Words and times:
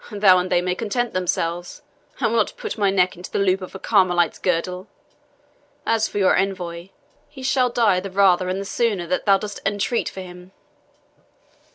Thou 0.11 0.39
and 0.39 0.51
they 0.51 0.63
may 0.63 0.73
content 0.73 1.13
themselves 1.13 1.83
I 2.19 2.25
will 2.25 2.37
not 2.37 2.57
put 2.57 2.75
my 2.75 2.89
neck 2.89 3.15
into 3.15 3.29
the 3.29 3.37
loop 3.37 3.61
of 3.61 3.75
a 3.75 3.77
Carmelite's 3.77 4.39
girdle. 4.39 4.87
And, 5.85 6.01
for 6.01 6.17
your 6.17 6.35
envoy, 6.35 6.89
he 7.29 7.43
shall 7.43 7.69
die 7.69 7.99
the 7.99 8.09
rather 8.09 8.49
and 8.49 8.59
the 8.59 8.65
sooner 8.65 9.05
that 9.05 9.27
thou 9.27 9.37
dost 9.37 9.59
entreat 9.63 10.09
for 10.09 10.21
him." 10.21 10.53